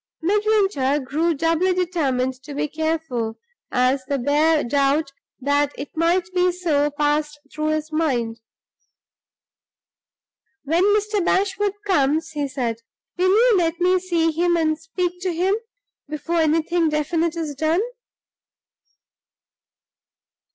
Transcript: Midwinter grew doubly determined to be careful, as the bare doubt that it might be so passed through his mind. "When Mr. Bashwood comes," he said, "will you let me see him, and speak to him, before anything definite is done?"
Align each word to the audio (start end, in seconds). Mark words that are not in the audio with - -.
Midwinter 0.23 0.97
grew 0.99 1.35
doubly 1.35 1.75
determined 1.75 2.33
to 2.41 2.55
be 2.55 2.67
careful, 2.67 3.37
as 3.71 4.03
the 4.05 4.17
bare 4.17 4.63
doubt 4.63 5.13
that 5.39 5.73
it 5.77 5.95
might 5.95 6.27
be 6.33 6.51
so 6.51 6.89
passed 6.89 7.39
through 7.53 7.67
his 7.67 7.91
mind. 7.91 8.41
"When 10.63 10.83
Mr. 10.85 11.23
Bashwood 11.23 11.75
comes," 11.85 12.31
he 12.31 12.47
said, 12.47 12.81
"will 13.15 13.29
you 13.29 13.53
let 13.59 13.79
me 13.79 13.99
see 13.99 14.31
him, 14.31 14.57
and 14.57 14.75
speak 14.79 15.21
to 15.21 15.31
him, 15.35 15.53
before 16.09 16.37
anything 16.39 16.89
definite 16.89 17.35
is 17.35 17.53
done?" 17.53 17.81